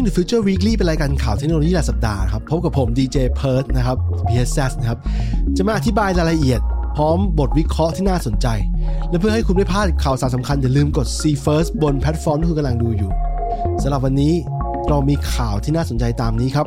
[0.00, 3.96] Living the Future Weekly เป็นรายการข่าวเทคโนโลยีรายสัปดาห์ครับ พบกับผมดีเจเพิร์ดนะครับ
[4.28, 4.98] PSS นะครับ
[5.56, 6.60] จะมาอธิบายรายละเอียด
[6.96, 8.46] พร้อมบทวิเคราะห์ที่น่าสนใจ
[9.08, 13.10] และเพื่อให้คุณไม่พลาดข่าวสารสำคัญ อย่าลืมกด See First บนแพลตฟอร์มที่คุณกำลังดูอยู่
[13.82, 14.34] สำหรับวันนี้
[14.88, 16.66] เรามีข่าวที่น่าสนใจตามนี้ครับ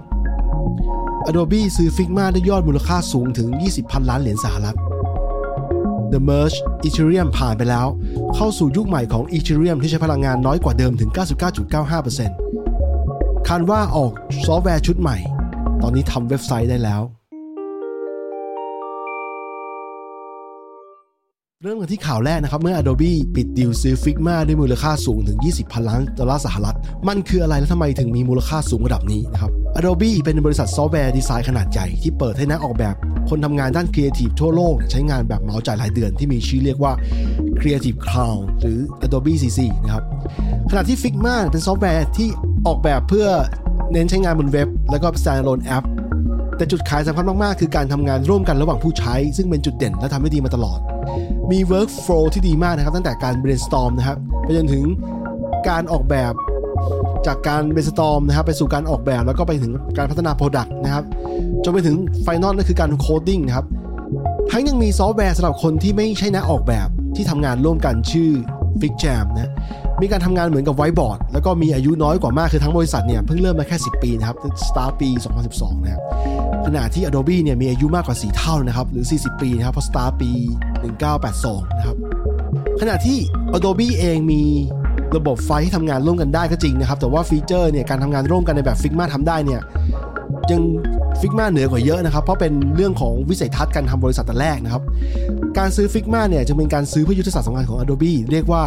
[1.28, 4.78] Adobe ซื้อ Figma ด้วยยอดมูลค่าสูงถึง 20พันล้านเหรียญสหรัฐ
[6.12, 7.88] The Merge Ethereum ผ่านไปแล้ว
[8.36, 12.63] เข้าสู่ยุคใหม่ของ Ethereum ที่ใช้พลังงานน้อยกว่าเดิมถึง 99.95%
[13.50, 14.12] คาดว่าออก
[14.46, 15.18] ซอฟต์แวร์ชุดใหม่
[15.82, 17.02] ตอนนี้ทำเว็บไซต์ได้แล้ว
[21.62, 32.96] เริ่มกันที่ข่าวแรกนะครับ เมื่อ Adobe ปิดดีลซื้อ Figma ด้วยมูลค่าสูงถึง 20 พันล้านดอลลาร์สหรัฐ มันคืออะไรและทำไมถึงมีมูลค่าสูงระดับนี้นะครับ Adobe เป็นบริษัทซอฟต์แวร์ดีไซน์ขนาดใหญ่ที่เปิดให้นักออกแบบ
[33.30, 36.94] คนทำงานด้านครีเอทีฟทั่วโลก ใช้งานแบบเหมาจ่ายรายเดือนที่มีชื่อเรียกว่า
[37.64, 40.04] Creative Cloud หรือ Adobe CC นะครับ
[40.72, 42.30] ขณะที่ Figma เป็นซอฟต์แวร์ที่
[42.68, 43.28] ออกแบบเพื่อ
[43.92, 45.86] เน้นใช้งานบนเว็บ แล้วก็ standalone app
[46.58, 50.80] แต่จุดขายสำคัญมาก ๆ คือการทำงานร่วมกันระหว่างผู้ใช้ ซึ่งเป็นจุดเด่นและทำให้ดีมาตลอด
[51.52, 54.84] มี workflow ที่ดีมากนะครับ ตั้งแต่การ brainstorm นะครับไปจนถึง
[55.70, 56.34] การออกแบบ
[57.28, 61.04] จากการ brainstorm นะครับไปสู่การออกแบบแล้วก็ไปถึงการพัฒนา product นะครับ
[61.64, 63.66] จนไปถึง final นั่นคือการ coding นะครับ
[64.52, 68.30] ทั้งยังมีซอฟต์แวร์สำหรับคนที่ไม่ใช่นักออกแบบ ที่ทำงานร่วมกันชื่อ
[68.82, 69.52] FigJam นะ
[70.02, 75.10] มีการทำงานเหมือนกับไวบอร์ดแล้วก็มีอายุน้อยกว่ามากคือทั้งบริษัทเนี่ยเพิ่งเริ่มมาแค่ 10 ปีนะครับสตาร์ปี
[75.48, 76.02] 2012 นะครับ
[76.68, 80.32] ขณะที่ Adobe เนี่ยมีอายุมากกว่า 4 เท่านะครับหรือ 40 ปีนะครับเพราะสตาร์ปี
[81.04, 81.98] 1982 นะครับ
[82.82, 83.18] ขณะที่
[83.56, 84.42] Adobe เองมี
[85.16, 89.62] ระบบไฟล์ที่ทำงานร่วมกันได้ก็จริงนะครับแต่ว่า feature เนี่ยการทำงานร่วมกันในแบบ Figma ทำได้เนี่ย
[90.52, 90.62] ยัง
[91.22, 94.84] Figma เหนือกว่าเยอะนะครับ เพราะเป็นเรื่องของวิสัยทัศน์การทำบริษัทแต่แรกนะครับ
[95.58, 98.64] การซื้อ Figma เนี่ยจะเป็นการซื้อเพื่อยุทธศาสตร์สำคัญของ Adobe เรียกว่า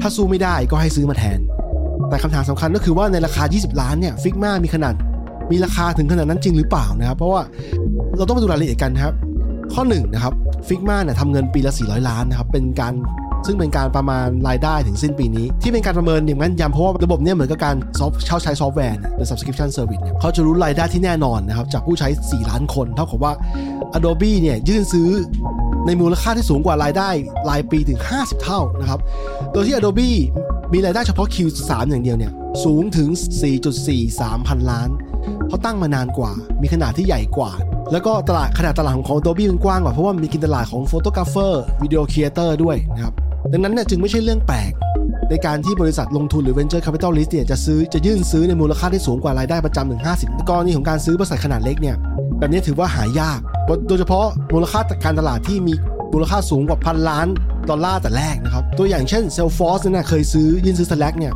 [0.00, 1.38] ถ้าสู้ไม่ได้ก็ให้ซื้อมาแทน
[2.08, 4.94] แต่คำถามสำคัญก็คือว่าในราคา 20 ล้านเนี่ย Figma มีขนาด
[5.50, 7.42] มีราคาถึงขนาดนั้นจริงหรือเปล่านะครับ เพราะว่า
[8.16, 9.14] เราต้องมาดูรายละเอียดกันครับ
[9.74, 10.34] ข้อ1นนะครับ
[10.68, 12.94] Figma เนี่ยทำเงินปีละ400 ล้านนะครับเป็นการ
[13.46, 23.32] ซึ่งเป็นการประมาณรายได้ถึงสิ้นปีนี้ ที่เป็นการประเมินอย่างนั้นย้ำเพราะว่าระบบเนี่ยเหมือนกับการซอฟเช่าใช้ซอฟต์แวร์หรือ subscription service เนี่ยเขาจะรู้รายได้ที่แน่นอนนะครับจากผู้ใช้ 4 ล้านคน เท่ากับว่า
[23.96, 25.08] Adobe เนี่ยยื่นซื้อ
[25.86, 27.10] ในมูลค่าที่สูงกว่ารายได้
[27.50, 29.00] รายปีถึง 50 เท่านะครับ
[29.52, 30.10] โดยที่ Adobe
[30.72, 32.32] มีรายได้เฉพาะ Q3 อย่างเดียวเนี่ย
[32.64, 33.08] สูงถึง
[33.78, 34.88] 4.43 พันล้าน
[35.48, 36.32] เขาะตั้งมานานกว่า
[36.62, 37.52] มีขนาดที่ใหญ่กว่า
[37.92, 43.14] แล้วก็ตลาดขนาดตลาดของ Adobe มันกว้างกว่า เพราะว่ามีกินตลาดของ Photographer Video Creator ด้วยนะครับ
[43.52, 44.72] ดังนั้นเนี่ยจึงไม่ใช่เรื่องแปลก
[45.30, 51.96] ในการที่บริษัทลงทุนหรือ Venture Capitalist เนี่ยจะซื้อจะยื่นซื้อในมูลค่าที่สูงกว่ารายได้ประจำถึง 50กรณีของการซื้อบริษัทขนาดเล็กเนี่ย
[52.38, 53.40] แบบนี้ถือว่าหายาก
[53.88, 55.74] โดยเฉพาะมูลค่าการตลาดที่มี
[56.12, 57.26] มูลค่าสูงกว่าพันล้าน
[57.70, 61.32] ดอลลาร์แต่แรกนะครับ ตัวอย่างเช่น Salesforce เนี่ยเคยซื้อยื่นซื้อ Slack เนี่ย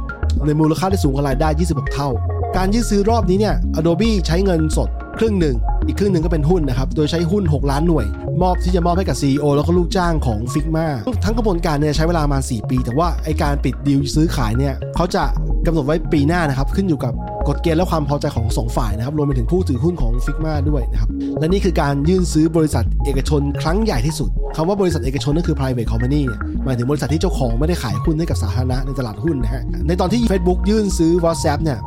[0.46, 2.08] ในมูลค่าที่สูงกว่ารายได้ 26 เท่า
[2.56, 4.88] การยื่นซื้อรอบนี้เนี่ย Adobe ใช้เงินสด
[5.18, 8.06] ครึ่งหนึ่ง อีกครึ่งหนึ่งก็เป็นหุ้นนะครับ โดยใช้หุ้น 6 ล้านหน่วย
[8.42, 10.86] มอบที่จะมอบให้กับ CEO แล้วก็ลูกจ้างของ Figma
[11.24, 15.22] ทั้งกระบวนการเนี่ยใช้เวลามา4ปี แต่ว่าไอการปิดดีลซื้อขายเนี่ยเขาจะ
[15.66, 17.12] กำหนดไว้ปีหน้านะครับขึ้นอยู่กับ
[17.48, 21.08] กฎเกณฑ์และความพอใจของ2ฝ่ายนะครับรวมไปถึงผู้ถือหุ้นของ Figma ด้วยนะครับ
[21.40, 31.78] และนี่คือการยื่นซื้อบริษัทเอกชนครั้งใหญ่ที่สุดคำว่าบริษัทเอกชนนั่นคือ private company เนี่ยหมายถึงบริษัทที่เจ้าของไม่ได้ขายหุ้นให้กับสาธารณะในตลาดหุ้นนะฮะในตอนที่ Facebook ยื่นซื้อ WhatsApp เนี่ย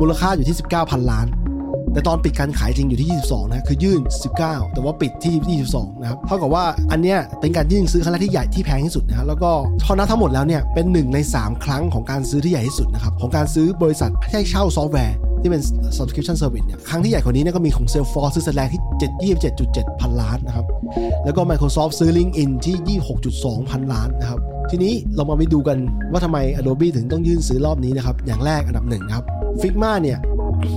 [0.00, 1.26] มูลค่าอยู่ที่ 19,000 ล้าน
[1.96, 4.00] แต่ตอนปิดการขายจริงอยู่ที่ 22 นะคือยื่น
[4.38, 9.50] 19 แต่ว่าปิดที่ 22 นะครับเท่ากับว่าอันเนี้ยเป็นการยื่นซื้อครั้งแรกที่ใหญ่ที่แพงที่สุดนะครับแล้วก็
[9.84, 15.62] พอนับทั้งหมดแล้วเนี่ยเป็น 1 ใน 3 ครั้งของการซื้อที่ใหญ่ที่สุดนะครับของการซื้อบริษัทให้เช่าซอฟต์แวร์ที่เป็น
[15.98, 18.82] subscription service เนี่ยครั้งที่ใหญ่กว่านี้เนี่ยก็มีของ Salesforce ซื้อ Slack ที่
[19.54, 20.66] 727.7 พันล้านนะครับ
[21.24, 23.00] แล้วก็ Microsoft ซื้อ LinkedIn ที่
[23.34, 24.40] 26.2 พันล้านนะครับ
[24.70, 25.78] ทีนี้เรามาไปดูกัน
[26.12, 29.24] ว่าทำไม Adobe ถึงต้องยื่นซื้อรอบนี้นะครับ อย่างแรกอันดับหนึ่งครับ
[29.62, 30.18] Figma เนี่ย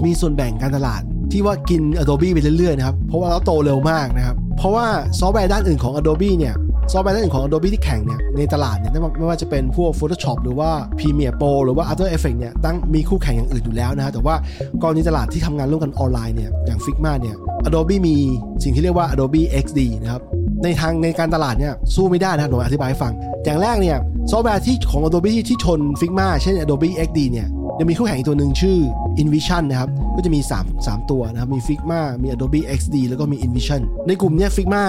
[0.05, 4.85] มีส่วนแบ่งการตลาด ที่ว่ากิน Adobe ไปเรื่อยๆนะครับ เพราะว่าเราโตเร็วมากนะครับ เพราะว่า
[5.19, 6.55] ซอฟต์แวร์ด้านอื่นของ Adobe เนี่ย
[6.91, 14.35] ซอฟต์แวร์ด้านอื่นของ Adobe ที่แข่งเนี่ยในตลาดเนี่ยไม่ว่าจะเป็นพวก Photoshop หรือว่า Premiere Pro หรือว่า After Effects เนี่ยตั้งมีคู่แข่งอย่างอื่นอยู่แล้วนะฮะแต่ว่า
[14.81, 17.35] กรณีตลาดที่ทำงานร่วมกันออนไลน์เนี่ยอย่าง Figma เนี่ย
[17.67, 18.15] Adobe มี
[18.63, 20.21] สิ่งที่เรียกว่า Adobe XD นะครับ
[20.63, 23.13] ในทางในการตลาดเนี่ยสู้ไม่ได้นะครับผมอธิบายให้ฟัง
[23.45, 23.97] อย่างแรกเนี่ย
[24.31, 27.47] ซอฟต์แวร์ที่ของ Adobe ที่ชน Figma เช่น Adobe XD เนี่ย
[27.79, 28.77] ยังมีคู่แข่งอีกตัวหนึ่งชื่อ
[29.21, 34.83] InVision นะครับ ก็จะมี 3 3 ตัวนะครับ มี Figma มี Adobe XD แล้วก็มี InVision ในกลุ่มนี้ Figma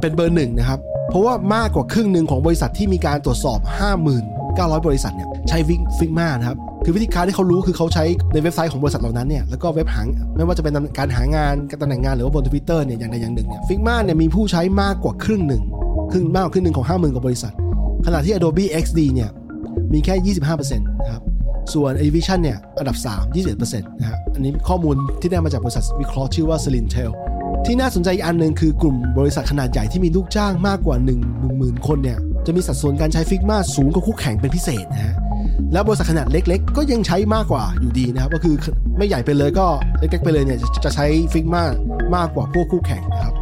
[0.00, 0.78] เป็นเบอร์หนึ่งนะครับ
[1.10, 3.58] เพราะว่ามากกว่าครึ่งหนึ่งของบริษัทที่มีการตรวจสอบ
[4.22, 5.58] 59,000 บริษัทเนี่ยใช้
[5.98, 10.02] Figma นะครับคือวิธีการที่เขารู้คือเขาใช้ในเว็บไซต์ของบริษัทเหล่านั้นเนี่ยแล้วก็เว็บหา
[10.36, 15.62] ไม่ว่าจะเป็นการหางานการตำแหน่งงานหรือว่าบนทวิตเตอร์เนี่ยอย่างใดอย่างหนึ่งเนี่ย Figma เนี่ยมีผู้ใช้มากกว่าครึ่งหนึ่ง
[16.12, 17.52] ครึ่งมากกว่าครึ่งหนึ่งของ 50,000กว่าบริษัท
[18.06, 19.30] ขณะที่ Adobe XD เนี่ย
[19.92, 21.22] มีแค่ 25%นะครับ
[21.74, 27.10] ส่วน Aviation เนี่ยอันดับ 3 21%นะฮะอันนี้ข้อมูลที่ได้มาจากบริษัทวิเคราะห์ชื่อว่า s l i n t e l
[27.66, 31.12] ที่น่าสนใจอีกอันหนึ่งคือกลุ่มบริษัทขนาดใหญ่ที่มีลูกจ้างมากกว่า 1 1 0
[31.60, 35.16] 0 0 คนเนี่ยจะมีสัดส่วนการใช้ฟิกมาสูงกว่าคู่แข่งเป็นพิเศษนะฮะ
[35.72, 38.54] แล้วบริษัทขนาดเล็กๆ ก็ยังใช้มากกว่าอยู่ดีนะครับก็คือ
[38.98, 39.66] ไม่ใหญ่ไปเลยก็
[39.98, 41.62] เล็กๆไปเลยเนี่ยจะใช้ฟิกมา
[42.16, 43.34] มากกว่าพวกคู่แข่งนะครับ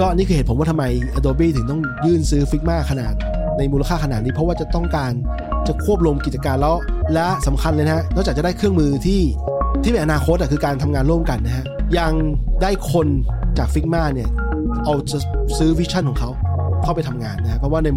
[0.00, 3.14] ก็นี่คือเหตุผลว่าทำไม Adobe ถึงต้องยื่นซื้อฟิกมาขนาด
[3.58, 5.12] ในมูลค่าขนาดนี้ เพราะว่าจะต้องการ
[5.68, 6.76] จะควบรวมกิจการแล้ว
[7.14, 9.20] และสำคัญเลยนะฮะนอกจากจะได้เครื่องมือที่
[9.82, 11.64] ที่เป็นอนาคตอะคือการทำงานร่วมกันนะฮะ
[11.98, 12.12] ยัง
[12.62, 13.06] ได้คน
[13.58, 14.28] จากฟิกมาเนี่ย
[14.84, 15.18] เอาจะ
[15.58, 16.30] ซื้อวิชั่นของเขา
[16.82, 17.88] เข้าไปทำงานนะ เพราะว่าใน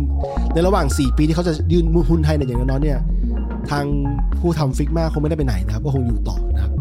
[0.53, 2.99] ในระหว่าง 4 ปีที่เขาจะยืนมุหุ้นให้ในอย่างน้อยเนี่ย
[3.71, 3.85] ทาง
[4.39, 6.71] ผู้ทำฟิกมาคงไม่ได้ไปไหนนะครับ ก็คงอยู่ต่อนะครับ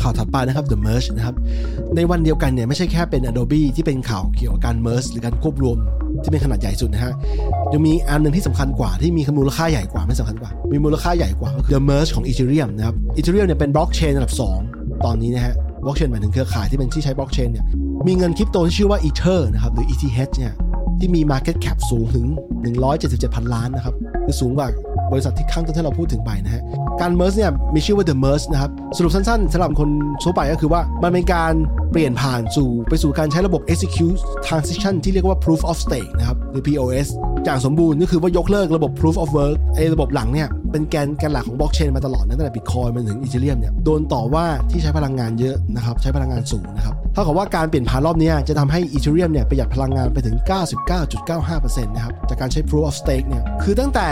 [0.00, 1.34] ข่าวถัดไปนะครับ The Merge นะครับ
[1.96, 5.76] ในวันเดียวกันเนี่ยไม่ใช่แค่เป็น Adobe ที่เป็นข่าวเกี่ยวกับการ Merge หรือการควบรวม
[6.22, 7.12] ที่เป็นขนาดใหญ่สุดนะฮะ
[7.72, 14.32] ยังมีอันหนึ่งที่สำคัญกว่าที่มีมูลค่าใหญ่กว่าไม่สำคัญกว่า มีมูลค่าใหญ่กว่าก็คือ The Merge ของ Ethereum นะครับ Ethereum เนี่ยเป็นบล็อกเชนระดับ
[14.68, 15.54] 2 ตอนนี้นะฮะ
[15.84, 17.64] บล็อกเชนหมายถึงเครือข่ายที่เป็นที่ใช้บล็อกเชนเนี่ย
[18.06, 20.52] มีเงินคริปโตที่ชื่อว่า Ether นะครับหรือ ETH เนี่ย
[20.98, 22.26] ที่มี Market Cap สูงถึง
[22.80, 23.94] 177พันล้านนะครับ
[24.24, 24.68] คือสูงกว่า
[25.12, 26.62] บริษัทที่ข้างต้นที่เราพูดถึงไปนะฮะ
[27.00, 29.88] การ merge เนี่ยมีชื่อว่า the merge นะครับ สรุปสั้นๆสำหรับคน
[30.22, 31.52] ทั่วไปก็คือว่ามันเป็นการ
[31.92, 37.08] เปลี่ยนผ่านสู่ไปสู่การใช้ระบบ execute transition ที่เรียกว่า proof of stake นะครับ หรือ POS
[37.44, 50.36] อย่างสมบูรณ์ก็คือว่ายกเลิกระบบ proof of work ไอ้ระบบหลังเนี่ยเป็นแกนแกนหลักของบล็อกเชนมาตลอดตั้งแต่บิตคอยมาถึง Ethereum เนี่ยโดนต่อว่าที่ใช้พลังงานเยอะนะครับใช้พลังงานสูงนะครับ เท่ากับว่าการเปลี่ยนผ่านรอบนี้จะทำให้ Ethereum เนี่ยประหยัดพลังงานไปถึง
[51.10, 54.08] 99.95%นะครับจากการใช้ proof of stake เนี่ยคือตั้งแต่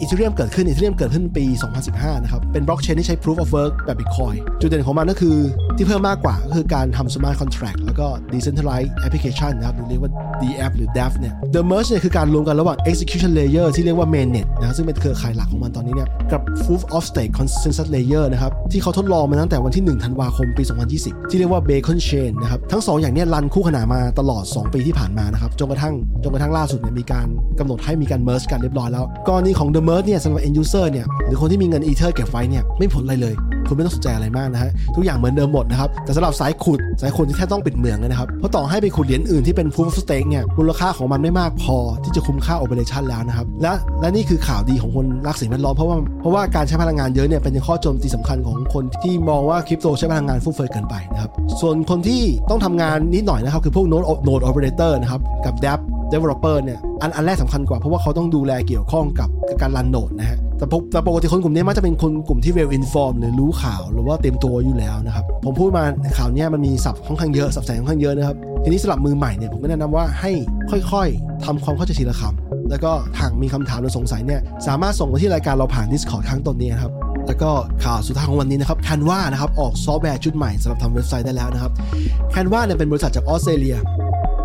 [0.00, 1.44] Ethereum เกิดขึ้น Ethereum เกิดขึ้นปี
[1.84, 5.36] 2015 นะครับเป็นบล็อกเชนที่ใช้ proof of work แบบ Bitcoin จุดเด่นของมันก็คือ
[5.76, 10.10] ที่เพิ่มมากกว่าก็คือการทำ smart contract แล้วก็ decentralized application นะครับหรือเรียกว่า
[10.42, 17.32] DApp หรือ DApp เนี่ย the merge เนี่ยคือการรวมกันระหว่าง execution layer ที่เรียกว่า mainnet นะซึ่งเป็นเครือข่ายหลักของมันตอนนี้เนี่ยกับ proof of stake
[17.38, 20.62] consensus layer นะครับที่เขาทดลองมาตั้งแต่วันที่ 1 ธันวาคมปี
[20.96, 27.26] 2020 ที่เรียกว่า Bacon Chain นะครับทั้ง 2 อย่างเนี้รันคู่ขนานมาตลอด 2 ปีที่ผ่านมานะครับจนกระทั่งจนกระทั่งล่าสุดเนี่ยมีการ
[27.58, 33.36] กำหนดให้มีการ merge กันเรียบร้อยแล้วกรณีของ the merge เนี่ยสำหรับ end user เนี่ยหรือคนที่มีเงิน ether เก็บไว้เนี่ยไม่ผลอะไรเลย
[33.68, 51.30] คุณไม่ต้องสนใจอะไรมากนะฮะทุกอย่างเหมือนเดิมหมดนะครับแต่สำหรับสายขุดสายขุดที่แค่ต้องปิดเมืองนะครับเพราะต่อให้ไปขุดเหรียญอื่นที่เป็น proof of stake เนี่ยมูลค่าของมันไม่มากพอที่จะคุ้มค่า operation แล้วนะครับและและนี่คือข่าวดีของคนรักสิ่งแวดล้อมเพราะว่าเพราะว่าการใช้พลังงานเยอะเนี่ยเป็นข้อโจมตีสำคัญของคนที่มองว่าคริปโตใช้พลังงานฟุ่มเฟือยเกินไปนะครับ
[51.60, 55.80] ส่วนคนที่ต้องทำงานนิดหน่อยนะครับคือพวก node node operator นะครับกับ dApp
[56.12, 59.28] developer เนี่ยอันอันแรกสำคัญกว่าเพราะว่าเขาต้องดูแลเกี่ยวข้องกับ
[59.60, 65.84] การ run node นะฮะ แต่แต่ปกติคนกลุ่มนี้มักจะเป็นคนกลุ่มที่ well informed หรือรู้ข่าวหรือว่าเตรียมตัวอยู่แล้วนะครับ ผมพูดมา
[66.18, 70.30] ข่าวนี้มันมีศัพท์ค่อนข้างเยอะศัพท์แสงค่อนข้างเยอะนะครับทีนี้สำหรับมือใหม่เนี่ยผมก็แนะนำว่าให้
[70.92, 76.92] ค่อยๆทำความเข้าใจทีละคำแล้วก็หากมีคำถามหรือสงสัยเนี่ยสามารถส่งมาที่รายการเราผ่าน Discord ข้างต้นนี้ครับ
[77.26, 77.50] แล้วก็
[77.84, 81.72] ข่าวสุดท้ายของวันนี้นะครับ Canva นะครับออกซอฟต์แวร์ชุดใหม่สำหรับทำเว็บไซต์ได้แล้วนะครับ
[82.34, 83.76] Canva เนี่ยเป็นบริษัทจากออสเตรเลีย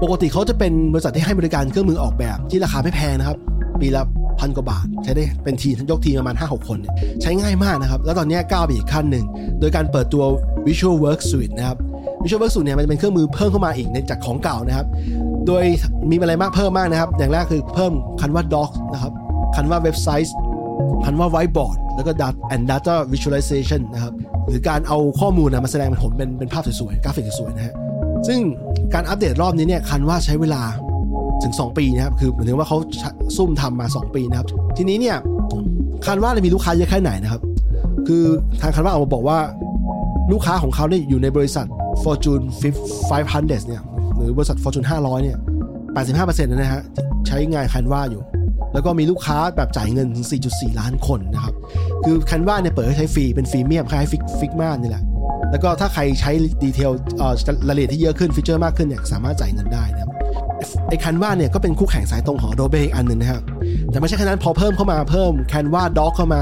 [0.03, 3.37] ปกติเขาจะเป็นบริษัทที่ให้บริการเครื่องมือออกแบบที่ราคาไม่แพงนะครับ
[3.81, 4.03] ปีละ
[4.39, 9.25] พันกว่าบาท ใช้ได้เป็นทีมยกทีมประมาณ 5-6 คนเนี่ยใช้ง่ายมากนะครับ แล้วตอนนี้ก้าวไปอีกขั้นหนึ่ง
[9.59, 10.23] โดยการเปิดตัว
[10.67, 11.77] Visual Work Suite นะครับ
[12.23, 14.87] Visual Work Suite เนี่ยมันจะเป็นเครื่องมือเพิ่มเข้ามาอีกในจากของเก่านะครับ
[15.47, 15.63] โดย
[16.09, 19.13] มีอะไรมากเพิ่มมากนะครับ อย่างแรกคือเพิ่มคันว่า Docs นะครับ
[19.55, 20.35] คันว่าเว็บไซต์
[21.05, 24.13] คันว่า Whiteboard แล้วก็ Data and Data Visualization นะครับ
[24.45, 27.75] หรือการเอาข้อมูลนะมาแสดงเป็นผลเป็นเป็นภาพสวยๆกราฟิกสวยๆนะฮะ
[28.27, 28.39] ซึ่ง
[28.93, 30.61] การอัปเดตรอบนี้เนี่ย Canva ใช้เวลา
[31.43, 32.77] ถึง 2 ปีนะครับคือหมายถึงว่าเขา
[33.37, 35.17] ซุ่มทำมา 2 ปีนะครับ ทีนี้เนี่ย
[36.05, 37.41] Canva มีลูกค้าเยอะแค่ไหนนะครับ
[38.07, 38.23] คือ
[38.61, 39.39] ทาง Canva ออกมาบอกว่า
[40.31, 41.65] ลูกค้าของเขาเนี่ยอยู่ในบริษัท
[42.03, 42.43] Fortune
[43.09, 43.81] 500เนี่ย
[44.15, 45.37] หรือบริษัท Fortune 500เนี่ย
[46.05, 46.81] 85%นะฮะ
[47.27, 48.21] ใช้งาน Canva อยู่
[48.73, 51.53] แล้วก็มีลูกค้าแบบจ่ายเงินถึง 4.4 ล้านคนนะครับ
[52.03, 55.03] คือ Canva เนี่ยเปิดให้ใช้ฟรีเป็น freemium คล้าย Fig Figma นี่แหละ
[55.51, 56.31] แล้วก็ถ้าใครใช้
[56.63, 56.91] ดีเทล
[57.67, 60.10] รายละเอียดที่เยอะขึ้นฟีเจอร์มากขึ้นเนี่ยสามารถจ่ายเงินได้นะครับ
[60.91, 63.41] ไอ้คันว่าเนี่ยก็เป็นคู่แข่งสายตรงของ Adobe อีกอันหนึ่งนะครับ
[63.91, 66.41] แต่ไม่ใช่แค่นั้นพอเพิ่มเข้ามาเพิ่มแคนวาด็อกเข้ามา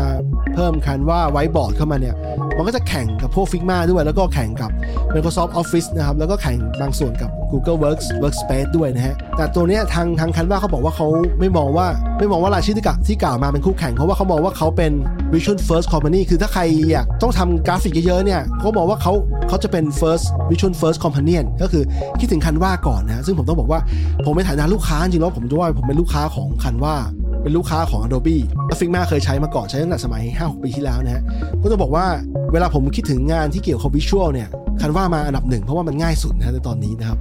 [0.56, 2.16] เพิ่มแคนวาไวบอร์ดเข้ามาเนี่ย
[2.60, 4.72] มันก็จะแข่งกับพวก Figma ด้วย แล้วก็แข่งกับ
[5.14, 11.08] Microsoft Office นะครับ แล้วก็แข่งบางส่วนกับ Google Works Workspace ด้วยนะฮะ แต่ตัวเนี้ยทางทางคันว่าเขาบอกว่าเขา
[11.40, 11.88] ไม่มองว่า
[12.20, 14.92] ไม่มองว่ารายชื่อที่กที่กล่าวมาเป็นคู่แข่ง เพราะว่าเขามองว่าเขาเป็น
[15.34, 16.62] Visual First Company คือถ้าใคร
[16.92, 19.14] อยากต้องทำกราฟิกเยอะๆเนี่ยเขาบอกว่าเขา
[19.48, 21.84] เขาจะเป็น First Visual First Company ก็คือ
[22.20, 23.80] คิดถึง Canva ก่อนนะซึ่งผมต้องบอกว่า
[24.26, 26.96] ผมในฐานะลูกค้าจริงๆแล้วผมด้วยผมเป็นลูกค้าของ Canva
[27.42, 31.24] เป็นลูกค้าของ Adobe แล้ว Figma เคยใช้มาก่อนใช้ตั้งแต่สมัย 5-6 ปีที่แล้วนะฮะ
[31.62, 32.06] ก็จะบอกว่า
[32.54, 34.50] เวลาผมคิดถึงงานที่เกี่ยวกับ visual เนี่ย
[34.82, 37.20] Canva มาอันดับหนึ่งเพราะว่ามันง่ายสุดนะในตอนนี้นะครับ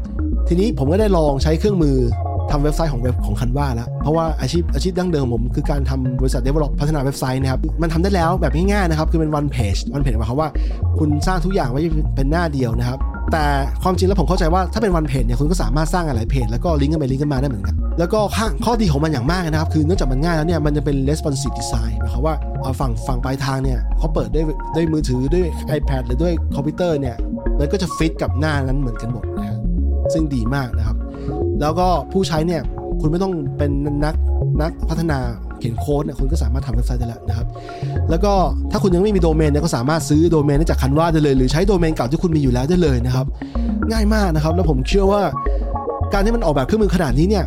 [0.48, 1.96] ทีนี้ผมก็ได้ลองใช้เครื่องมือ
[2.50, 10.50] ทำเว็บไซต์ของเว็บของ Canva แล้วเพราะว่าอาชีพอาชีพดั้งเดิมของผมคือการทำบริษัท develop พัฒนาเว็บไซต์นะครับ มันทำได้แล้วแบบง่ายๆนะครับ คือเป็น one page one page หมายความว่า
[10.98, 11.80] คุณสร้างทุกอย่างไว้
[12.16, 12.98] เป็นหน้าเดียวนะครับ
[13.32, 13.44] แต่
[13.82, 18.20] ความจริงแล้วผมเข้าใจว่าถ้าเป็น one page เนี่ยคุณก็สามารถสร้างหลายเพจแล้วก็ลิงก์กันไปลิงก์กันมาได้เหมือนกัน แล้วก็
[18.64, 24.44] ข้อดีของมันอย่างมากนะครับ คือเนื่องจากมันง่ายแล้วเนี่ยมันจะเป็น responsive design หมายความว่าเอาฝั่งฝั่งปลายทางเนี่ยเขาเปิดด้วย
[24.74, 25.46] ด้วยมือถือด้วย
[25.78, 27.16] iPad หรือด้วยคอมพิวเตอร์เนี่ย
[27.58, 29.56] มันก็จะฟิตกับหน้านั้นเหมือนกันหมดนะ
[30.12, 30.96] ซึ่งดีมากนะครับ
[31.60, 32.62] แล้วก็ผู้ใช้เนี่ย
[33.00, 33.70] คุณไม่ต้องเป็น
[34.04, 34.14] นัก
[34.62, 35.18] นักพัฒนา
[35.60, 37.46] เขียนโค้ดเนี่ยคุณก็สามารถทำเว็บไซต์ได้แล้วนะครับ
[38.10, 38.32] แล้วก็
[38.70, 43.26] ถ้าคุณยังไม่มีโดเมนเนี่ยก็สามารถซื้อโดเมนจากคันว่าได้เลย หรือใช้โดเมนเก่าที่คุณมีอยู่แล้วได้เลยนะครับ
[43.90, 45.22] ง่ายมากนะครับ แล้วผมเชื่อว่า
[46.12, 47.44] การที่มันออกแบบเครื่องมือขนาดนี้เนี่ย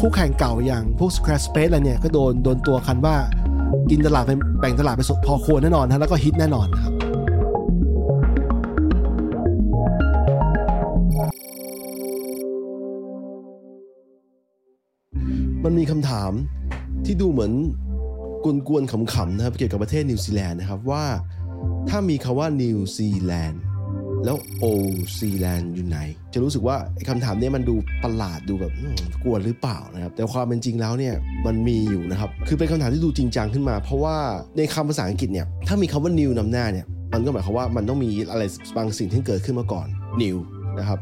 [0.00, 3.14] คู่แข่งเก่าอย่างพวก Squarespace อะไรเนี่ยก็โดนโดนตัวคันว่า
[3.90, 6.94] กินตลาดไปแบ่งตลาดไปพอควรแน่นอนนะแล้วก็ฮิตแน่นอนนะครับ
[15.64, 16.32] มันมีคำถาม
[17.06, 17.52] ที่ดูเหมือน
[18.68, 21.04] กวนๆขำๆนะครับเกี่ยวกับประเทศนิวซีแลนด์นะครับว่า
[21.88, 23.62] ถ้ามีคำว่านิวซีแลนด์
[24.24, 24.64] แล้วโอลด์
[25.18, 25.98] ซีแลนด์อยู่ไหน
[26.32, 26.76] จะรู้สึกว่า
[27.08, 28.72] คำถามนี้มันดูประหลาดดูแบบ
[29.24, 31.14] กวนหรือเปล่านะครับ แต่ความเป็นจริงแล้วเนี่ย
[31.46, 34.16] มันมีอยู่นะครับ คือเป็นคำถามที่ดูจริงจังขึ้นมา เพราะว่า
[34.56, 38.42] ในคำภาษาอังกฤษเนี่ยถ้ามีคำว่า new นำหน้าเนี่ยมันก็หมายความว่ามันต้องมีอะไร
[38.76, 39.86] บางสิ่งที่เกิดขึ้นมาก่อน
[40.22, 40.36] new
[40.78, 40.98] นะครับ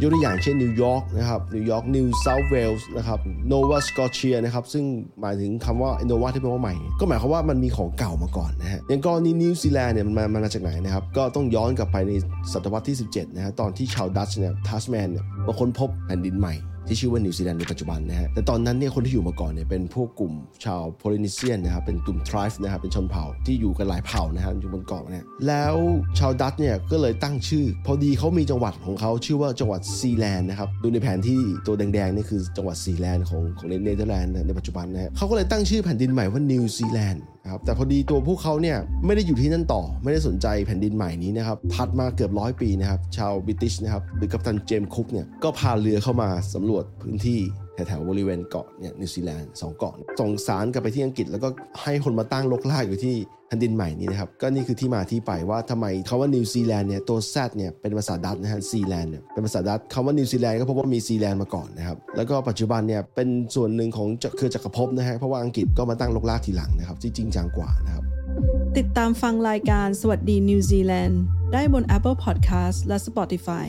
[0.00, 4.84] ยกตัวอย่างเช่นนิวยอร์กนะครับนิวยอร์กนิวเซาท์เวลส์นะครับโนวาสกอเชียนะครับซึ่ง
[5.20, 12.12] หมายถึงคำว่าโนวาที่แปลว่าใหม่ ก็หมายความว่ามันมีของเก่ามาก่อนนะฮะอย่างกรณีนิวซีแลนด์เนี่ยมันมามาจากไหนนะครับก็ต้องย้อนกลับไปใน
[12.52, 16.54] ศตวรรษที่ 17นะฮะตอนที่ชาวดัตช์เนี่ยทัสแมนเนี่ยมาค้นพบแผ่นดินใหม่
[16.88, 20.32] ที่ชื่อว่านิวซีแลนด์ในปัจจุบันนะฮะแต่ตอนนั้นเนี่ยคนที่อยู่มาก่อนเนี่ยเป็นพวกกลุ่ม
[20.64, 25.76] ชาวโพลินีเซียนนะครับเป็นกลุ่ม tribe นะครับเป็นชนเผ่าที่อยู่กันหลายเผ่านะฮะอยู่บนเกาะเนี่ยแล้ว
[26.18, 47.40] ชาวดัตช์เนี่ยก็เลยตั้งชื่อ พอดีเขามีจังหวัดของเขาชื่อว่าจังหวัดซีแลนด์นะครับดูในแผนที่ตัวแดงๆนี่คือจังหวัดซีแลนด์ของของเนเธอร์แลนด์ในปัจจุบันนะฮะเขาก็เลยตั้งชื่อแผ่นดินใหม่ว่านิวซีแลนด์ครับแต่พอดีตัวพวกเขาเนี่ยไม่ได้อยู่ที่นั่นต่อ ไม่ได้สนใจแผ่นดินใหม่นี้นะครับถัดมาเกือบร้อยปีนะครับชาวบริติชนะครับหรือกัปตันเจมส์คุกเนี่ยก็พาเรือเข้ามาสำรวจวจพื้นที่
[47.74, 51.48] แถวๆบริเวณเกาะเนี่ยนิวซีแลนด์สองเกาะส่งสารกลับไปที่อังกฤษ แล้วก็
[51.82, 53.14] ให้คนมาตั้งรกรากอยู่ที่
[53.48, 68.04] แผ่นดินใหม่นี้นะครับ ก็นี่คือที่มาที่ไปว่าทำไมคำว่านิวซีแลนด์เนี่ยตัว Z เนี่ยเป็นภาษาดัตช์นะฮะซีแลนด์เนี่ยเป็นภาษาดัตช์คำว่านิวซีแลนด์ก็เพราะว่ามีซีแลนด์มาก่อนนะครับ แล้วก็ปัจจุบันเนี่ยเป็นส่วนหนึ่งของเครือจักรภพนะฮะเพราะว่าอังกฤษก็มาตั้งรกรากทีหลังนะครับที่จริงจังกว่านะครับ
[68.76, 71.20] ติดตามฟังรายการสวัสดีนิวซีแลนด์
[71.52, 73.66] ได้บน Apple Podcast และ Spotify